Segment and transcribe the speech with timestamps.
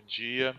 [0.00, 0.58] bom dia.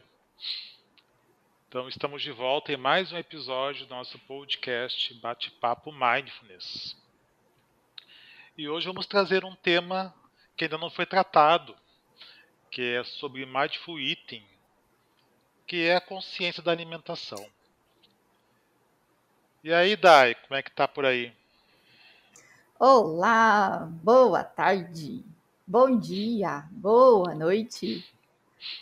[1.68, 6.96] Então, estamos de volta em mais um episódio do nosso podcast Bate-Papo Mindfulness.
[8.56, 10.14] E hoje vamos trazer um tema
[10.56, 11.75] que ainda não foi tratado,
[12.70, 14.46] que é sobre Mindful Eating,
[15.65, 17.43] que é a consciência da alimentação.
[19.64, 21.34] E aí, Dai, como é que tá por aí?
[22.78, 25.23] Olá, boa tarde,
[25.65, 28.06] bom dia, boa noite.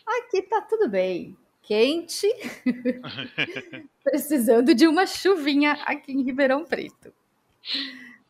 [0.05, 2.27] Aqui tá tudo bem, quente,
[4.03, 7.13] precisando de uma chuvinha aqui em Ribeirão Preto.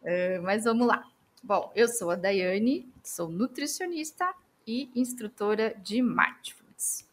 [0.02, 1.03] Uh, mas vamos lá.
[1.44, 4.34] Bom, eu sou a Daiane, sou nutricionista
[4.67, 7.08] e instrutora de mindfulness.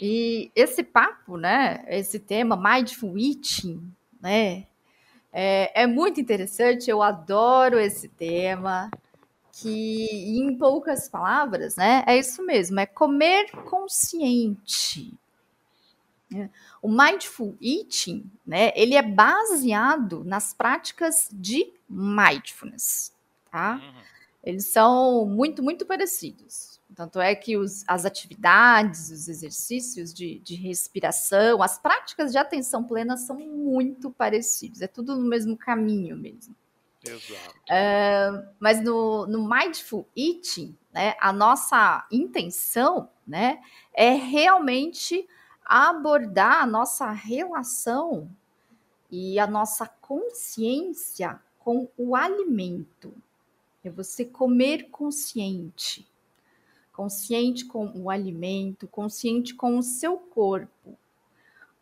[0.00, 4.66] E esse papo, né, esse tema mindful eating, né,
[5.32, 8.90] é, é muito interessante, eu adoro esse tema,
[9.60, 10.08] que
[10.38, 15.12] em poucas palavras, né, é isso mesmo, é comer consciente.
[16.80, 23.12] O mindful eating, né, ele é baseado nas práticas de mindfulness,
[23.50, 23.74] tá?
[23.74, 24.00] Uhum.
[24.42, 26.80] Eles são muito, muito parecidos.
[26.94, 32.82] Tanto é que os, as atividades, os exercícios de, de, respiração, as práticas de atenção
[32.82, 34.80] plena são muito parecidos.
[34.82, 36.54] É tudo no mesmo caminho mesmo.
[37.04, 37.56] Exato.
[37.70, 43.62] Uh, mas no, no Mindful Eating, né, a nossa intenção né,
[43.94, 45.26] é realmente
[45.64, 48.30] abordar a nossa relação
[49.10, 53.14] e a nossa consciência com o alimento.
[53.82, 56.10] É você comer consciente
[57.00, 60.98] consciente com o alimento, consciente com o seu corpo,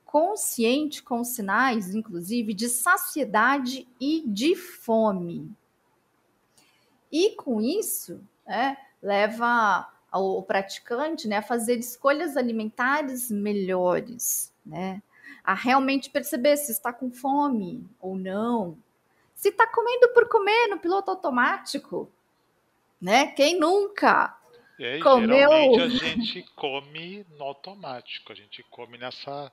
[0.09, 5.55] consciente com sinais, inclusive, de saciedade e de fome.
[7.13, 15.03] E com isso, é, leva o praticante né, a fazer escolhas alimentares melhores, né?
[15.45, 18.79] a realmente perceber se está com fome ou não,
[19.35, 22.11] se está comendo por comer no piloto automático,
[22.99, 23.27] né?
[23.29, 24.39] Quem nunca?
[24.81, 25.29] É, Comeu...
[25.29, 29.53] Geralmente a gente come no automático, a gente come nessa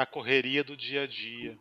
[0.00, 1.58] na correria do dia a dia.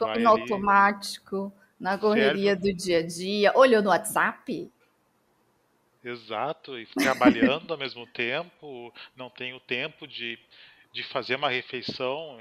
[0.00, 0.24] no ali...
[0.24, 3.52] automático, na correria do dia a dia.
[3.54, 4.72] Olhou no WhatsApp?
[6.02, 10.38] Exato, e trabalhando ao mesmo tempo, não tem o tempo de,
[10.90, 12.38] de fazer uma refeição.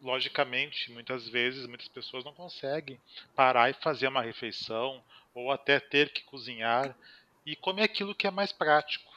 [0.00, 2.96] Logicamente, muitas vezes, muitas pessoas não conseguem
[3.34, 5.02] parar e fazer uma refeição,
[5.34, 6.96] ou até ter que cozinhar
[7.44, 9.12] e comer aquilo que é mais prático.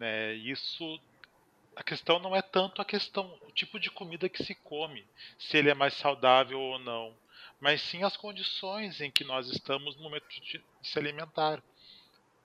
[0.00, 0.34] Né?
[0.34, 1.00] Isso
[1.74, 5.04] a questão não é tanto a questão o tipo de comida que se come,
[5.38, 7.14] se ele é mais saudável ou não,
[7.60, 11.62] mas sim as condições em que nós estamos no momento de se alimentar.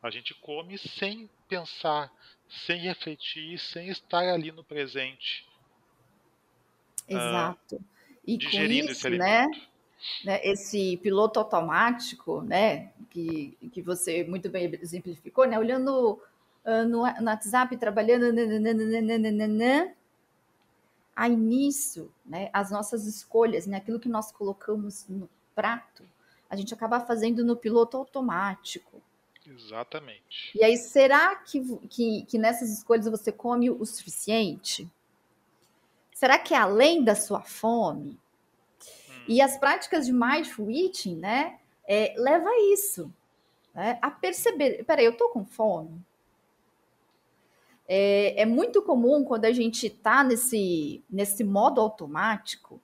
[0.02, 2.12] A gente come sem pensar,
[2.48, 5.46] sem refletir, sem estar ali no presente.
[7.08, 7.82] Exato.
[8.26, 9.10] E digerindo com isso.
[9.10, 9.48] Né?
[10.24, 16.22] né, esse piloto automático, né, que, que você muito bem exemplificou, né, olhando
[16.68, 19.96] uh, no, no, WhatsApp, trabalhando, nananana,
[21.16, 26.04] aí nisso, né, as nossas escolhas, né, aquilo que nós colocamos no prato,
[26.50, 29.02] a gente acaba fazendo no piloto automático.
[29.46, 30.52] Exatamente.
[30.54, 34.90] E aí, será que, que, que nessas escolhas você come o suficiente?
[36.14, 38.20] Será que é além da sua fome?
[39.28, 43.12] E as práticas de mindful eating, né, é, leva a isso,
[43.74, 46.06] né, a perceber, peraí, eu tô com fome?
[47.88, 52.82] É, é muito comum quando a gente está nesse, nesse modo automático,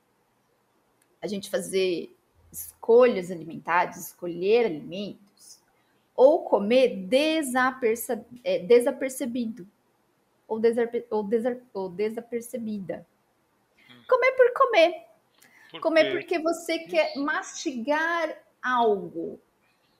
[1.22, 2.16] a gente fazer
[2.52, 5.60] escolhas alimentares, escolher alimentos,
[6.16, 9.68] ou comer desaperce, é, desapercebido,
[10.48, 10.62] ou,
[11.10, 13.06] ou, desar, ou desapercebida.
[13.90, 14.04] Hum.
[14.08, 15.04] Comer por comer.
[15.72, 19.40] Por Comer porque você quer mastigar algo,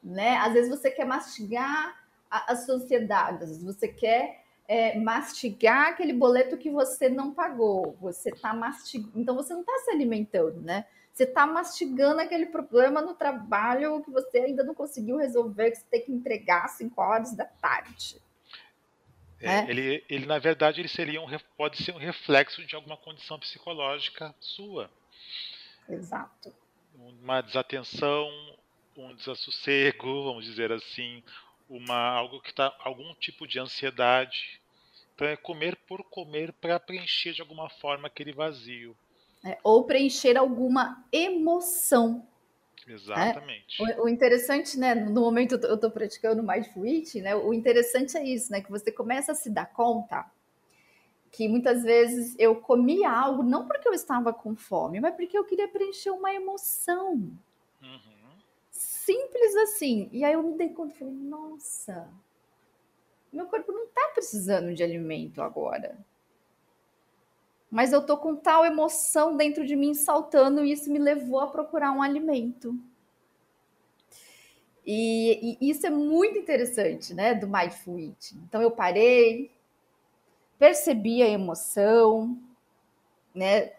[0.04, 0.38] né?
[0.38, 4.43] Às vezes você quer mastigar a, a sociedade, às vezes você quer
[4.74, 7.96] é, mastigar aquele boleto que você não pagou.
[8.02, 10.88] Você está mastigando, então você não está se alimentando, né?
[11.14, 15.86] Você está mastigando aquele problema no trabalho que você ainda não conseguiu resolver, que você
[15.92, 18.20] tem que entregar às 5 horas da tarde.
[19.40, 19.70] É, é.
[19.70, 24.34] Ele, ele, na verdade, ele seria um, pode ser um reflexo de alguma condição psicológica
[24.40, 24.90] sua.
[25.88, 26.52] Exato.
[27.22, 28.28] Uma desatenção,
[28.98, 31.22] um desassossego, vamos dizer assim,
[31.70, 34.63] uma algo que está algum tipo de ansiedade.
[35.14, 38.96] Então é comer por comer para preencher de alguma forma aquele vazio.
[39.46, 42.26] É, ou preencher alguma emoção.
[42.88, 43.82] Exatamente.
[43.82, 44.00] É?
[44.00, 48.24] O, o, interessante, né, no momento eu estou praticando Mindful Eating, né, o interessante é
[48.24, 50.26] isso, né, que você começa a se dar conta
[51.34, 55.44] que muitas vezes eu comia algo não porque eu estava com fome, mas porque eu
[55.44, 57.14] queria preencher uma emoção.
[57.82, 58.38] Uhum.
[58.70, 60.10] Simples assim.
[60.14, 62.08] E aí eu me dei conta e falei, nossa,
[63.34, 65.98] meu corpo não está precisando de alimento agora.
[67.70, 71.48] Mas eu tô com tal emoção dentro de mim saltando e isso me levou a
[71.48, 72.78] procurar um alimento.
[74.86, 78.44] E, e isso é muito interessante, né, do mindful eating.
[78.48, 79.50] Então eu parei,
[80.60, 82.38] percebi a emoção,
[83.34, 83.72] né?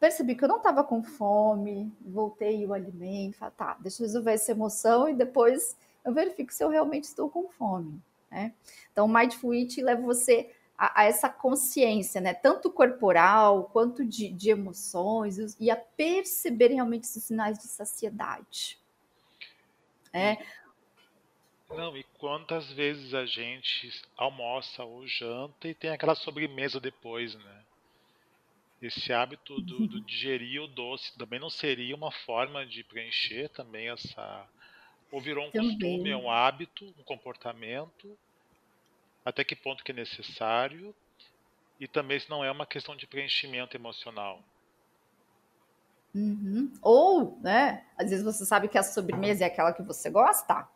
[0.00, 4.32] Percebi que eu não estava com fome, voltei o alimento, falei, tá, deixa eu resolver
[4.32, 8.00] essa emoção e depois eu verifico se eu realmente estou com fome,
[8.30, 8.54] né?
[8.92, 12.34] Então, o Mindful Eating leva você a, a, essa consciência, né?
[12.34, 18.78] Tanto corporal quanto de, de emoções, e a perceber realmente esses sinais de saciedade.
[20.12, 20.38] É.
[21.70, 27.64] Não, e quantas vezes a gente almoça ou janta e tem aquela sobremesa depois, né?
[28.80, 33.88] Esse hábito do, do digerir o doce também não seria uma forma de preencher também
[33.88, 34.48] essa.
[35.10, 35.70] Ou virou um também.
[35.70, 38.16] costume, é um hábito, um comportamento,
[39.24, 40.94] até que ponto que é necessário
[41.80, 44.42] e também se não é uma questão de preenchimento emocional.
[46.14, 46.72] Uhum.
[46.82, 50.66] Ou, né, às vezes você sabe que a sobremesa é aquela que você gosta,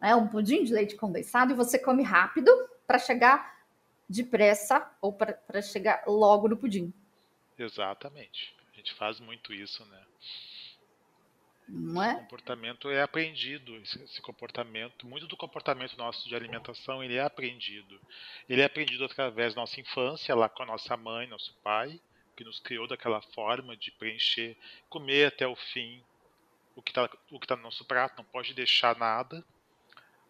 [0.00, 2.50] né, um pudim de leite condensado e você come rápido
[2.86, 3.58] para chegar
[4.08, 6.92] depressa ou para chegar logo no pudim.
[7.58, 8.54] Exatamente.
[8.72, 10.00] A gente faz muito isso, né?
[11.68, 12.12] Não é?
[12.12, 18.00] Esse comportamento é aprendido, esse, comportamento, muito do comportamento nosso de alimentação, ele é aprendido.
[18.48, 22.00] Ele é aprendido através da nossa infância, lá com a nossa mãe, nosso pai,
[22.36, 24.56] que nos criou daquela forma de preencher,
[24.88, 26.02] comer até o fim
[26.78, 29.44] o que está tá no nosso prato, não pode deixar nada.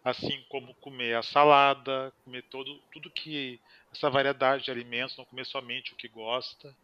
[0.03, 3.59] Assim como comer a salada, comer todo, tudo que.
[3.93, 6.75] essa variedade de alimentos, não comer somente o que gosta.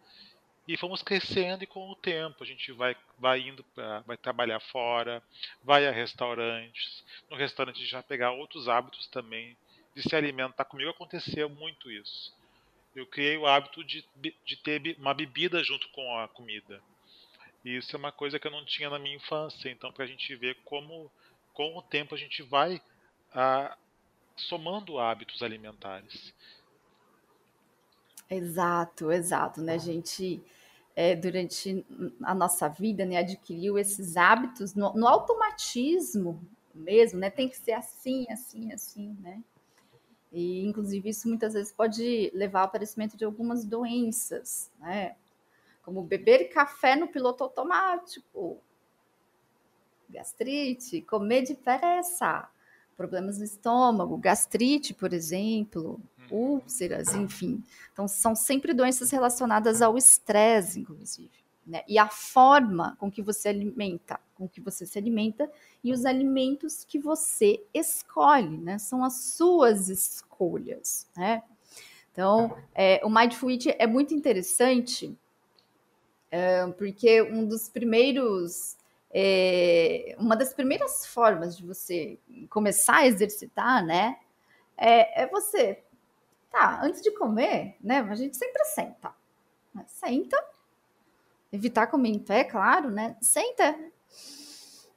[0.67, 4.59] E fomos crescendo e com o tempo a gente vai, vai indo para vai trabalhar
[4.59, 5.21] fora,
[5.63, 7.03] vai a restaurantes.
[7.29, 9.56] No restaurante a gente vai pegar outros hábitos também
[9.95, 10.65] de se alimentar.
[10.65, 12.33] Comigo aconteceu muito isso.
[12.95, 14.03] Eu criei o hábito de,
[14.45, 16.81] de ter uma bebida junto com a comida.
[17.63, 19.69] E isso é uma coisa que eu não tinha na minha infância.
[19.69, 21.11] Então, para a gente ver como,
[21.53, 22.81] com o tempo, a gente vai
[23.33, 23.75] ah,
[24.35, 26.33] somando hábitos alimentares.
[28.29, 29.73] Exato, exato, né?
[29.73, 30.41] A gente
[30.95, 31.86] é, durante
[32.24, 36.42] a nossa vida, né, adquiriu esses hábitos no, no, automatismo
[36.74, 37.30] mesmo, né?
[37.30, 39.44] Tem que ser assim, assim, assim, né?
[40.31, 45.15] E inclusive isso muitas vezes pode levar ao aparecimento de algumas doenças, né?
[45.83, 48.57] Como beber café no piloto automático,
[50.09, 52.50] gastrite, comer depressa,
[52.95, 56.00] problemas no estômago, gastrite, por exemplo,
[56.31, 56.53] uhum.
[56.56, 57.63] úlceras, enfim.
[57.92, 61.31] Então, são sempre doenças relacionadas ao estresse, inclusive.
[61.65, 61.83] Né?
[61.88, 65.51] E a forma com que você alimenta, com que você se alimenta
[65.83, 68.77] e os alimentos que você escolhe, né?
[68.77, 71.42] São as suas escolhas, né?
[72.11, 75.18] Então, é, o Mindful Eating é muito interessante
[76.31, 78.78] é, porque um dos primeiros
[79.18, 82.19] é, uma das primeiras formas de você
[82.50, 84.19] começar a exercitar, né,
[84.76, 85.81] é, é, você,
[86.52, 89.16] tá, antes de comer, né, a gente sempre senta,
[89.74, 90.36] né, senta,
[91.50, 93.80] evitar comer em pé, claro, né, senta,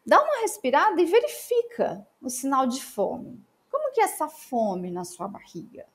[0.05, 3.41] dá uma respirada e verifica o sinal de fome.
[3.71, 5.87] Como que é essa fome na sua barriga?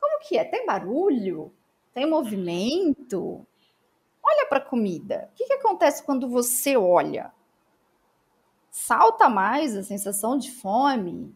[0.00, 0.44] Como que é?
[0.44, 1.54] Tem barulho?
[1.94, 3.46] Tem movimento?
[4.20, 5.30] Olha para a comida.
[5.32, 7.35] O que, que acontece quando você olha?
[8.76, 11.34] Salta mais a sensação de fome?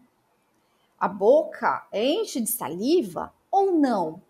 [0.98, 4.22] A boca enche de saliva ou não?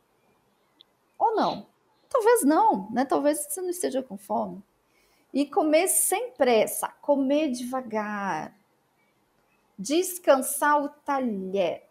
[1.19, 1.67] Ou não?
[2.09, 3.05] Talvez não, né?
[3.05, 4.63] Talvez você não esteja com fome.
[5.35, 8.57] E comer sem pressa, comer devagar.
[9.77, 11.89] Descansar o talher.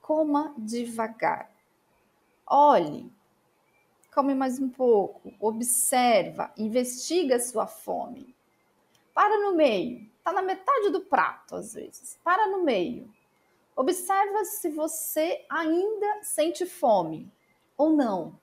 [0.00, 1.50] Coma devagar.
[2.46, 3.12] Olhe,
[4.14, 8.34] come mais um pouco, observa, investiga a sua fome.
[9.18, 10.08] Para no meio.
[10.16, 12.16] Está na metade do prato, às vezes.
[12.22, 13.12] Para no meio.
[13.74, 17.28] Observa se você ainda sente fome
[17.76, 18.38] ou não.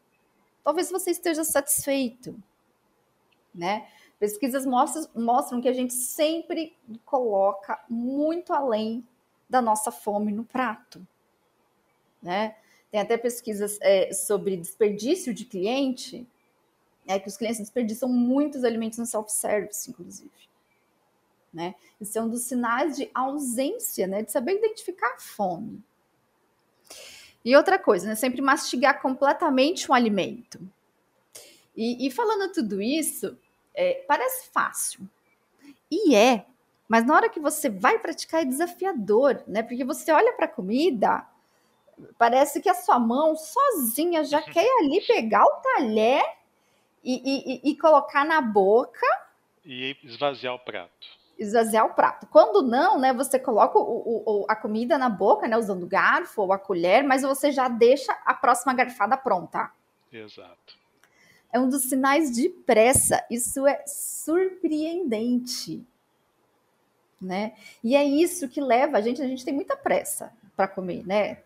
[0.61, 2.37] Talvez você esteja satisfeito,
[3.53, 3.87] né?
[4.19, 9.07] Pesquisas mostram, mostram que a gente sempre coloca muito além
[9.49, 11.07] da nossa fome no prato,
[12.21, 12.57] né?
[12.91, 16.27] Tem até pesquisas é, sobre desperdício de cliente,
[17.07, 20.53] é que os clientes desperdiçam muitos alimentos no self-service, inclusive.
[21.55, 21.73] Né?
[22.01, 24.21] Isso é um dos sinais de ausência, né?
[24.21, 25.81] De saber identificar a fome.
[27.45, 28.15] E outra coisa, né?
[28.15, 30.59] Sempre mastigar completamente um alimento.
[31.73, 33.37] E, e falando tudo isso,
[33.73, 35.09] é, parece fácil.
[35.89, 36.45] E é.
[36.89, 39.63] Mas na hora que você vai praticar é desafiador, né?
[39.63, 41.25] Porque você olha para a comida,
[42.17, 46.21] parece que a sua mão sozinha já quer ali pegar o talher
[47.01, 49.07] e, e, e colocar na boca.
[49.63, 51.07] E esvaziar o prato.
[51.37, 52.27] Esvaziar o prato.
[52.27, 53.13] Quando não, né?
[53.13, 55.57] Você coloca o, o, a comida na boca, né?
[55.57, 59.71] Usando o garfo ou a colher, mas você já deixa a próxima garfada pronta.
[60.11, 60.85] Exato
[61.55, 63.25] é um dos sinais de pressa.
[63.31, 65.81] Isso é surpreendente.
[67.21, 67.53] Né?
[67.81, 71.37] E é isso que leva a gente, a gente tem muita pressa para comer, né?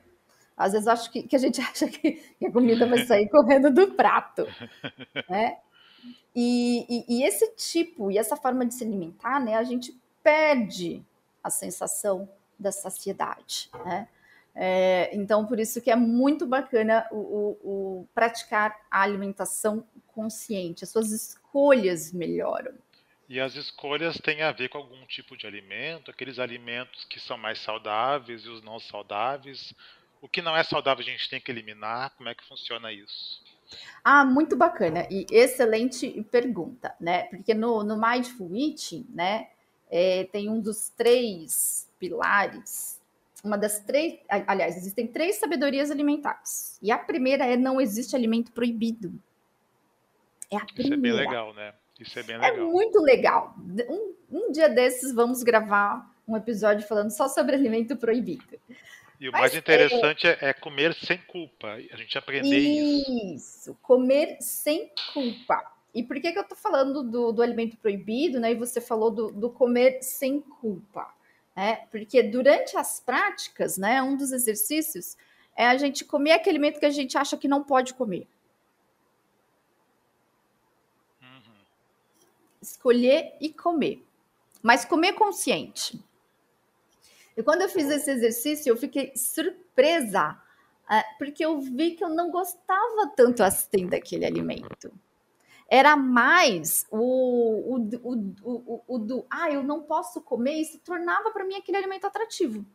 [0.57, 3.29] Às vezes eu acho que, que a gente acha que, que, a comida vai sair
[3.29, 4.47] correndo do prato,
[5.29, 5.59] né?
[6.35, 9.55] E, e, e, esse tipo e essa forma de se alimentar, né?
[9.55, 11.03] A gente perde
[11.43, 14.07] a sensação da saciedade, né?
[14.55, 20.83] É, então, por isso que é muito bacana o, o, o, praticar a alimentação consciente.
[20.83, 22.73] As suas escolhas melhoram.
[23.29, 27.37] E as escolhas têm a ver com algum tipo de alimento, aqueles alimentos que são
[27.37, 29.73] mais saudáveis e os não saudáveis.
[30.19, 32.09] O que não é saudável a gente tem que eliminar.
[32.17, 33.41] Como é que funciona isso?
[34.03, 37.23] Ah, muito bacana e excelente pergunta, né?
[37.23, 39.47] Porque no, no Mindful Eating, né,
[39.89, 42.99] é, tem um dos três pilares
[43.43, 46.77] uma das três, aliás, existem três sabedorias alimentares.
[46.81, 49.13] E a primeira é não existe alimento proibido.
[50.51, 50.87] É a primeira.
[50.87, 51.73] Isso é bem legal, né?
[51.99, 52.57] Isso é bem legal.
[52.57, 53.55] É muito legal.
[53.89, 58.59] Um, um dia desses vamos gravar um episódio falando só sobre alimento proibido.
[59.19, 60.37] E o Mas, mais interessante é...
[60.41, 60.53] é...
[60.53, 61.73] comer sem culpa.
[61.73, 63.35] A gente aprender isso.
[63.35, 65.61] Isso, comer sem culpa.
[65.93, 68.51] E por que, que eu tô falando do, do alimento proibido, né?
[68.51, 71.13] E você falou do, do comer sem culpa.
[71.55, 71.85] Né?
[71.91, 75.17] Porque durante as práticas, né, um dos exercícios
[75.55, 78.25] é a gente comer aquele alimento que a gente acha que não pode comer.
[81.21, 81.53] Uhum.
[82.61, 84.01] Escolher e comer.
[84.63, 86.01] Mas comer consciente.
[87.39, 90.37] E quando eu fiz esse exercício, eu fiquei surpresa,
[90.89, 94.91] é, porque eu vi que eu não gostava tanto assim daquele alimento
[95.69, 101.45] era mais o, o, o, o, do, ah, eu não posso comer, se tornava para
[101.45, 102.65] mim aquele alimento atrativo.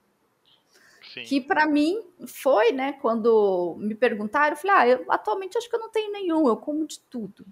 [1.12, 1.25] Sim.
[1.25, 5.75] Que para mim foi, né, quando me perguntaram, eu falei, ah, eu atualmente acho que
[5.75, 7.44] eu não tenho nenhum, eu como de tudo.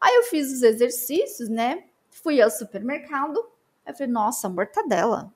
[0.00, 3.36] Aí eu fiz os exercícios, né, fui ao supermercado,
[3.86, 5.32] eu falei, nossa, mortadela.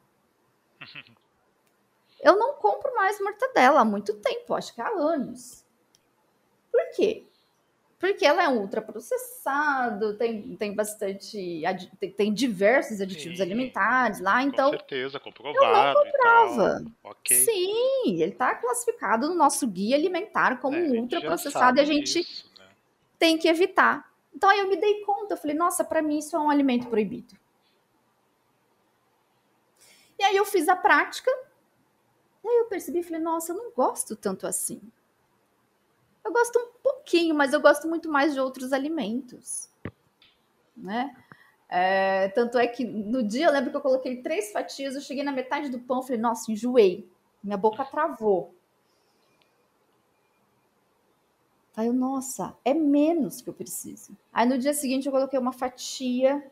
[2.21, 5.64] eu não compro mais mortadela há muito tempo, acho que há anos.
[6.71, 7.26] Por quê?
[8.05, 11.62] porque ela é ultraprocessado, tem, tem bastante.
[11.99, 14.71] Tem, tem diversos aditivos Sim, alimentares lá, então.
[14.71, 15.64] Com certeza, comprovado.
[15.64, 16.85] Eu não comprava.
[17.03, 17.38] Okay.
[17.38, 22.50] Sim, ele está classificado no nosso guia alimentar como é, ultraprocessado e a gente isso,
[22.59, 22.67] né?
[23.19, 24.12] tem que evitar.
[24.37, 26.88] Então aí eu me dei conta, eu falei, nossa, para mim isso é um alimento
[26.88, 27.35] proibido.
[30.18, 31.30] E aí eu fiz a prática,
[32.42, 34.80] e aí eu percebi, falei, nossa, eu não gosto tanto assim.
[36.25, 39.68] Eu gosto um pouquinho, mas eu gosto muito mais de outros alimentos,
[40.76, 41.14] né?
[41.68, 45.25] É, tanto é que no dia eu lembro que eu coloquei três fatias, eu cheguei
[45.25, 47.09] na metade do pão, falei, nossa, enjoei,
[47.42, 48.54] minha boca travou.
[51.76, 54.16] Aí eu, nossa, é menos que eu preciso.
[54.33, 56.50] Aí no dia seguinte eu coloquei uma fatia.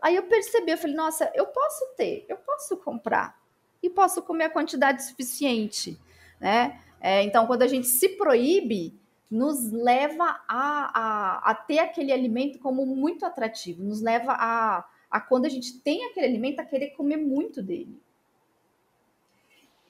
[0.00, 3.36] Aí eu percebi, eu falei, nossa, eu posso ter, eu posso comprar
[3.82, 5.98] e posso comer a quantidade suficiente,
[6.40, 6.80] né?
[7.00, 8.98] É, então, quando a gente se proíbe,
[9.30, 11.00] nos leva a,
[11.48, 15.78] a, a, ter aquele alimento como muito atrativo, nos leva a, a, quando a gente
[15.80, 18.00] tem aquele alimento, a querer comer muito dele.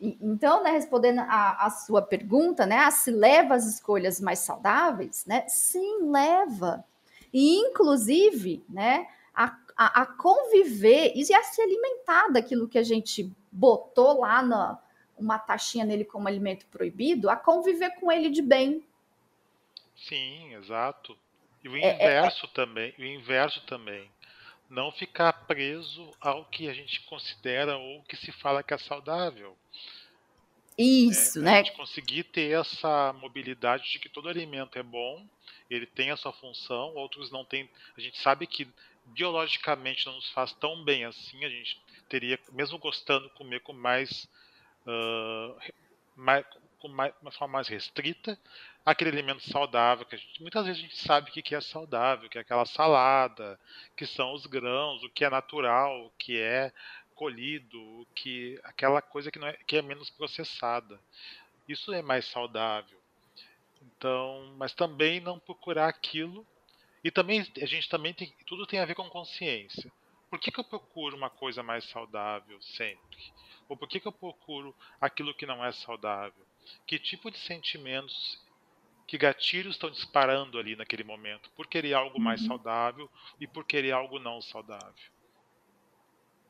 [0.01, 4.41] E, então, né, respondendo a, a, sua pergunta, né, ah, se leva as escolhas mais
[4.41, 5.47] saudáveis, né?
[5.49, 6.85] Sim, leva.
[7.33, 13.31] E, inclusive, né, a, a, a conviver e a se alimentar daquilo que a gente
[13.53, 14.79] botou lá na,
[15.19, 18.85] uma taxinha nele como alimento proibido, a conviver com ele de bem.
[19.97, 21.17] Sim, exato.
[21.63, 22.55] E o inverso é, é, é.
[22.55, 24.11] também, o inverso também.
[24.69, 29.57] Não ficar preso ao que a gente considera ou que se fala que é saudável.
[30.77, 31.53] Isso, é, né?
[31.55, 35.25] A gente conseguir ter essa mobilidade de que todo alimento é bom,
[35.71, 37.69] ele tem a sua função, outros não têm.
[37.97, 38.69] A gente sabe que
[39.07, 44.29] biologicamente não nos faz tão bem assim, a gente teria, mesmo gostando, comer com mais
[44.87, 45.61] uh,
[46.15, 46.45] mais,
[46.79, 48.39] com mais, uma forma mais restrita,
[48.85, 52.39] aquele alimento saudável que gente, muitas vezes a gente sabe o que é saudável, que
[52.39, 53.59] é aquela salada,
[53.97, 56.73] que são os grãos, o que é natural, o que é
[57.15, 61.01] colhido, o que aquela coisa que não é que é menos processada.
[61.69, 62.99] Isso é mais saudável.
[63.83, 66.47] Então, mas também não procurar aquilo
[67.07, 69.93] e também a gente também tem tudo tem a ver com consciência.
[70.29, 73.33] Por que, que eu procuro uma coisa mais saudável sempre?
[73.69, 76.45] Ou por que, que eu procuro aquilo que não é saudável?
[76.85, 78.45] Que tipo de sentimentos,
[79.07, 81.49] que gatilhos estão disparando ali naquele momento?
[81.53, 82.49] Por querer algo mais uhum.
[82.49, 83.09] saudável
[83.41, 84.93] e por querer algo não saudável?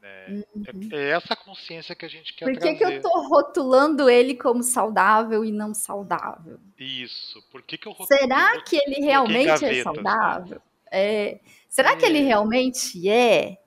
[0.07, 0.89] É, uhum.
[0.93, 2.79] é, é, essa consciência que a gente quer Por que trazer.
[2.79, 6.61] Por que eu estou rotulando ele como saudável e não saudável?
[6.79, 7.43] Isso.
[7.51, 10.61] Por que, que eu rotulo, Será que ele realmente é saudável?
[10.91, 11.97] É, será é.
[11.97, 12.23] que ele é.
[12.23, 13.59] realmente é?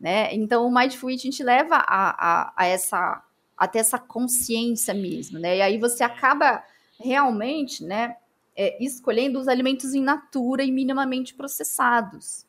[0.00, 0.34] Né?
[0.34, 3.22] Então, o Mindful Eating te leva a, a, a essa
[3.56, 5.56] até essa consciência mesmo, né?
[5.56, 6.62] E aí você acaba
[7.00, 8.16] realmente, né,
[8.56, 12.46] é, escolhendo os alimentos in natura e minimamente processados,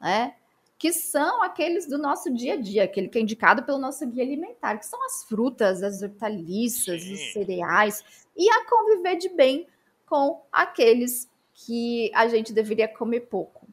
[0.00, 0.34] né?
[0.82, 4.24] Que são aqueles do nosso dia a dia, aquele que é indicado pelo nosso guia
[4.24, 7.14] alimentar, que são as frutas, as hortaliças, Sim.
[7.14, 8.04] os cereais,
[8.36, 9.68] e a conviver de bem
[10.04, 13.64] com aqueles que a gente deveria comer pouco,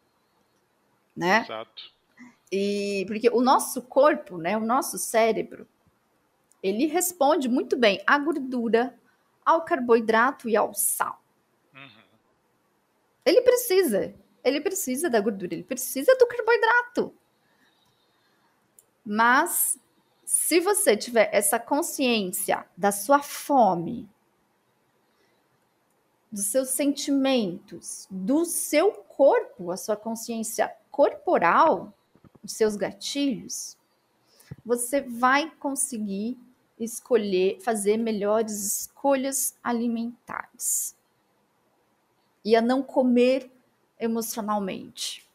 [1.18, 1.42] né?
[1.42, 1.92] Exato.
[2.52, 5.68] E porque o nosso corpo, né, o nosso cérebro,
[6.62, 8.96] ele responde muito bem à gordura,
[9.44, 11.20] ao carboidrato e ao sal.
[11.74, 12.04] Uhum.
[13.26, 17.14] Ele precisa, ele precisa da gordura, ele precisa do carboidrato.
[19.06, 19.80] Mas
[20.26, 24.08] se você tiver essa consciência da sua fome,
[26.32, 31.92] dos seus sentimentos, do seu corpo, a sua consciência corporal,
[32.44, 33.76] os seus gatilhos,
[34.64, 36.38] você vai conseguir
[36.80, 40.96] escolher, fazer melhores escolhas alimentares.
[42.46, 43.52] E a não comer
[44.00, 45.28] emocionalmente.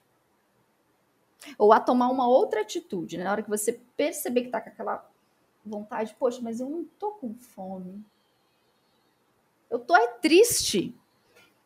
[1.59, 3.24] Ou a tomar uma outra atitude, né?
[3.24, 5.07] na hora que você perceber que está com aquela
[5.64, 8.05] vontade, poxa, mas eu não tô com fome.
[9.70, 10.94] Eu tô é triste.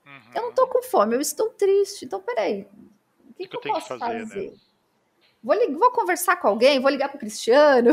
[0.05, 0.33] Uhum.
[0.35, 2.05] Eu não tô com fome, eu estou triste.
[2.05, 2.67] Então, peraí,
[3.29, 4.27] o que, que, que eu, eu posso fazer?
[4.27, 4.51] fazer?
[4.51, 4.59] Né?
[5.43, 7.93] Vou, vou conversar com alguém, vou ligar para o Cristiano.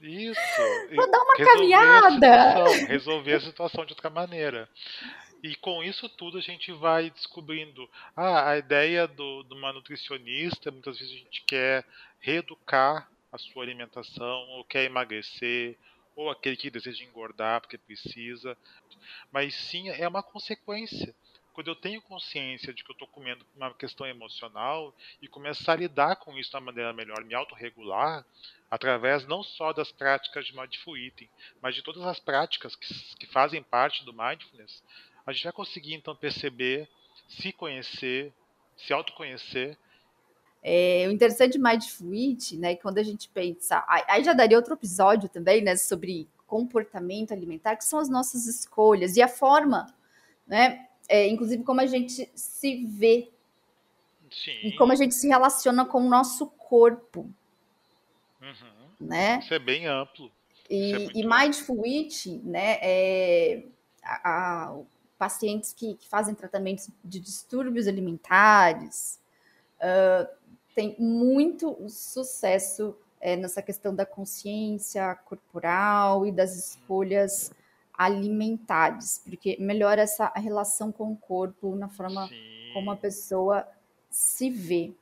[0.00, 0.40] Isso.
[0.94, 2.42] Vou dar uma resolver caminhada.
[2.42, 4.68] A situação, resolver a situação de outra maneira.
[5.42, 7.88] E com isso tudo a gente vai descobrindo.
[8.16, 11.84] Ah, a ideia do, de uma nutricionista, muitas vezes a gente quer
[12.20, 15.76] reeducar a sua alimentação, ou quer emagrecer,
[16.16, 18.56] ou aquele que deseja engordar porque precisa.
[19.30, 21.14] Mas sim, é uma consequência
[21.58, 25.76] quando eu tenho consciência de que eu estou comendo uma questão emocional e começar a
[25.76, 28.24] lidar com isso da maneira melhor, me autorregular,
[28.70, 31.28] através não só das práticas de Mindful Eating,
[31.60, 34.84] mas de todas as práticas que, que fazem parte do Mindfulness,
[35.28, 36.88] a gente vai conseguir então perceber,
[37.28, 38.32] se conhecer,
[38.78, 39.76] se autoconhecer.
[40.62, 45.28] É, o interessante de Eating, né, quando a gente pensa, aí já daria outro episódio
[45.28, 49.94] também, né, sobre comportamento alimentar, que são as nossas escolhas e a forma,
[50.46, 53.28] né, é, inclusive como a gente se vê
[54.30, 54.58] Sim.
[54.62, 57.30] e como a gente se relaciona com o nosso corpo.
[58.40, 58.88] Uhum.
[58.98, 59.40] Né?
[59.40, 60.32] Isso é bem amplo.
[60.70, 63.64] E, é e Mindful Eating, né, é,
[64.02, 64.78] a, a,
[65.18, 69.18] pacientes que, que, fazem tratamentos de distúrbios alimentares
[69.78, 70.28] uh,
[70.74, 77.50] tem muito sucesso é, nessa questão da consciência corporal e das escolhas
[77.92, 82.70] alimentares, porque melhora essa relação com o corpo na forma Sim.
[82.72, 83.66] como a pessoa
[84.08, 84.92] se vê.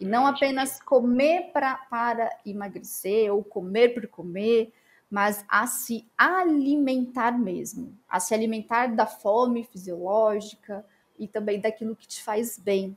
[0.00, 4.72] E não apenas comer pra, para emagrecer ou comer por comer,
[5.10, 10.86] mas a se alimentar mesmo, a se alimentar da fome fisiológica
[11.18, 12.96] e também daquilo que te faz bem,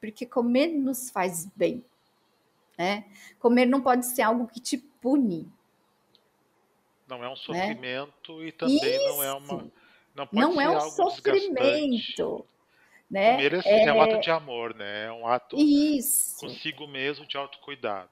[0.00, 1.84] porque comer nos faz bem.
[2.78, 3.04] Né?
[3.40, 5.50] Comer não pode ser algo que te pune,
[7.08, 7.36] não é um né?
[7.36, 8.46] sofrimento né?
[8.46, 9.08] e também Isso.
[9.08, 9.72] não é uma.
[10.14, 12.46] Não, pode não ser é um algo sofrimento.
[13.10, 13.36] Né?
[13.36, 15.06] Comer é, é, um ato de amor, né?
[15.06, 16.38] É um ato Isso.
[16.38, 18.10] consigo mesmo de autocuidado.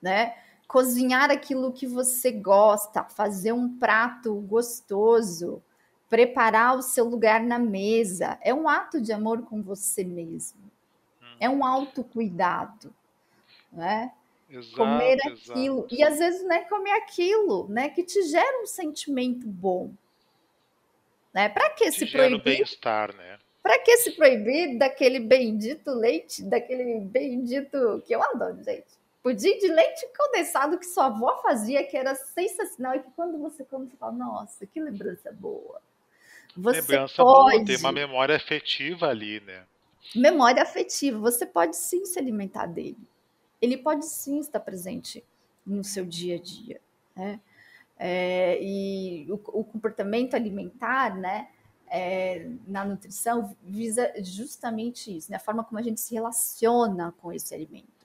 [0.00, 0.36] Né?
[0.66, 5.62] Cozinhar aquilo que você gosta, fazer um prato gostoso,
[6.08, 8.38] preparar o seu lugar na mesa.
[8.42, 10.60] É um ato de amor com você mesmo.
[11.20, 11.36] Hum.
[11.40, 12.94] É um autocuidado.
[13.72, 14.12] Né?
[14.48, 15.78] Exato, comer aquilo.
[15.78, 15.94] Exato.
[15.94, 17.88] E às vezes não é comer aquilo, né?
[17.88, 19.90] Que te gera um sentimento bom.
[21.32, 21.48] Né?
[21.48, 22.42] Para que te se proibir?
[22.42, 23.38] bem-estar, né?
[23.62, 29.01] Para que se proibir daquele bendito leite, daquele bendito que eu adoro, gente.
[29.22, 33.64] Pudim de leite condensado que sua avó fazia, que era sensacional, e que quando você
[33.64, 35.80] come, você fala, nossa, que lembrança boa.
[36.56, 37.56] Você lembrança pode...
[37.56, 39.64] boa, tem uma memória afetiva ali, né?
[40.14, 42.98] Memória afetiva, você pode sim se alimentar dele.
[43.60, 45.24] Ele pode sim estar presente
[45.64, 46.80] no seu dia a dia,
[47.14, 47.40] né?
[47.96, 51.48] É, e o, o, comportamento alimentar, né,
[51.86, 57.32] é, na nutrição visa justamente isso, né, a forma como a gente se relaciona com
[57.32, 58.01] esse alimento.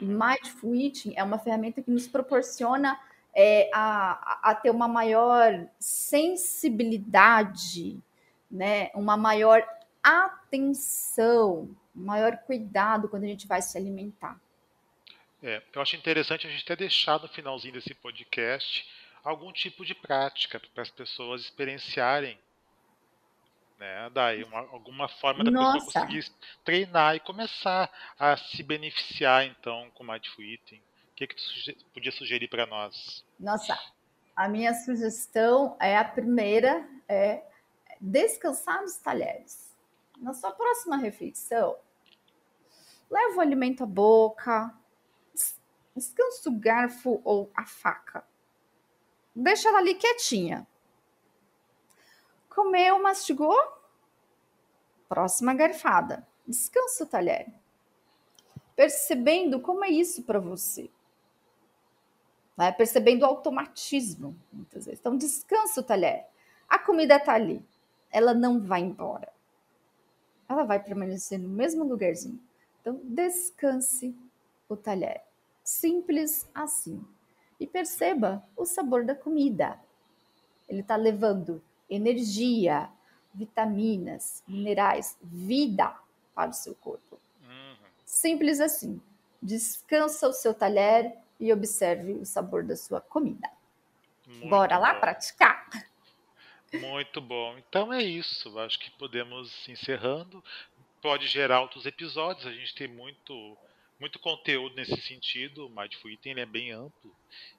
[0.00, 0.18] E uhum.
[0.18, 2.98] Mindful Eating é uma ferramenta que nos proporciona
[3.34, 7.98] é, a, a ter uma maior sensibilidade,
[8.50, 9.66] né, uma maior
[10.02, 14.40] atenção, maior cuidado quando a gente vai se alimentar.
[15.42, 18.86] É, eu acho interessante a gente ter deixado no finalzinho desse podcast
[19.24, 22.38] algum tipo de prática para as pessoas experienciarem.
[23.82, 24.10] Né?
[24.10, 25.86] Daí, uma, alguma forma da Nossa.
[25.86, 26.32] pessoa conseguir
[26.64, 30.80] treinar e começar a se beneficiar então com o Mindful Eating.
[31.10, 33.24] O que, que tu suge podia sugerir para nós?
[33.40, 33.76] Nossa,
[34.36, 37.42] a minha sugestão é a primeira, é
[38.00, 39.74] descansar nos talheres.
[40.16, 41.76] Na sua próxima refeição,
[43.10, 44.72] leva o alimento à boca,
[45.96, 48.24] descansa o garfo ou a faca
[49.34, 50.66] deixa ela ali quietinha.
[52.54, 53.56] Comeu, mastigou.
[55.08, 56.26] Próxima garfada.
[56.46, 57.52] Descansa o talher.
[58.76, 60.90] Percebendo como é isso para você.
[62.56, 65.00] Vai percebendo o automatismo, muitas vezes.
[65.00, 66.26] Então, descansa o talher.
[66.68, 67.64] A comida está ali.
[68.10, 69.32] Ela não vai embora.
[70.48, 72.40] Ela vai permanecer no mesmo lugarzinho.
[72.80, 74.14] Então, descanse
[74.68, 75.22] o talher.
[75.64, 77.02] Simples assim
[77.62, 79.78] e perceba o sabor da comida.
[80.68, 81.62] Ele está levando
[81.94, 82.88] energia,
[83.34, 85.94] vitaminas, minerais, vida
[86.34, 87.18] para o seu corpo.
[87.42, 87.76] Uhum.
[88.04, 89.00] Simples assim.
[89.40, 93.50] Descansa o seu talher e observe o sabor da sua comida.
[94.26, 95.68] Muito Bora lá praticar?
[96.72, 97.58] Muito bom.
[97.58, 98.58] Então é isso.
[98.58, 100.42] Acho que podemos encerrando.
[101.02, 102.46] Pode gerar outros episódios.
[102.46, 103.56] A gente tem muito
[104.02, 105.66] muito conteúdo nesse sentido.
[105.66, 107.14] O Mindful Eating é bem amplo.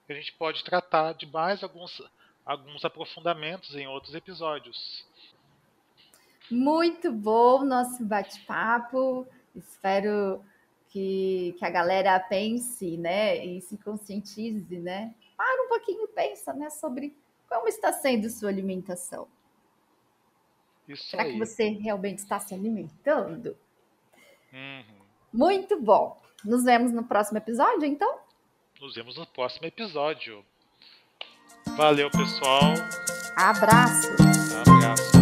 [0.09, 2.01] A gente pode tratar de mais alguns,
[2.45, 5.05] alguns aprofundamentos em outros episódios.
[6.51, 9.27] Muito bom nosso bate-papo.
[9.55, 10.43] Espero
[10.89, 15.13] que, que a galera pense, né, e se conscientize, né?
[15.35, 17.15] Para um pouquinho e pensa, né, sobre
[17.49, 19.27] como está sendo sua alimentação.
[20.87, 21.33] Isso Será aí.
[21.33, 23.57] que você realmente está se alimentando?
[24.51, 25.01] Uhum.
[25.31, 26.21] Muito bom.
[26.43, 28.19] Nos vemos no próximo episódio, então?
[28.79, 30.45] Nos vemos no próximo episódio.
[31.75, 32.75] Valeu, pessoal.
[33.35, 34.09] Abraço.
[34.65, 35.12] Abraço.